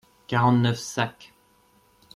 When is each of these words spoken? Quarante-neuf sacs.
Quarante-neuf 0.27 0.79
sacs. 0.79 1.31